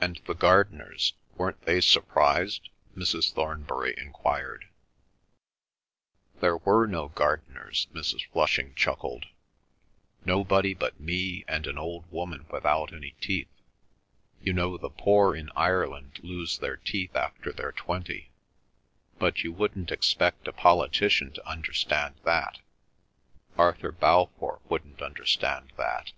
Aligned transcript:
"And 0.00 0.22
the 0.24 0.32
gardeners, 0.32 1.12
weren't 1.36 1.60
they 1.66 1.82
surprised?" 1.82 2.70
Mrs. 2.96 3.30
Thornbury 3.30 3.94
enquired. 3.98 4.70
"There 6.40 6.56
were 6.56 6.86
no 6.86 7.08
gardeners," 7.08 7.86
Mrs. 7.92 8.24
Flushing 8.32 8.74
chuckled. 8.74 9.26
"Nobody 10.24 10.72
but 10.72 10.98
me 10.98 11.44
and 11.46 11.66
an 11.66 11.76
old 11.76 12.10
woman 12.10 12.46
without 12.50 12.94
any 12.94 13.10
teeth. 13.20 13.50
You 14.40 14.54
know 14.54 14.78
the 14.78 14.88
poor 14.88 15.36
in 15.36 15.50
Ireland 15.54 16.20
lose 16.22 16.56
their 16.56 16.78
teeth 16.78 17.14
after 17.14 17.52
they're 17.52 17.72
twenty. 17.72 18.30
But 19.18 19.44
you 19.44 19.52
wouldn't 19.52 19.92
expect 19.92 20.48
a 20.48 20.54
politician 20.54 21.34
to 21.34 21.46
understand 21.46 22.14
that—Arthur 22.24 23.92
Balfour 23.92 24.62
wouldn't 24.70 25.02
understand 25.02 25.74
that." 25.76 26.12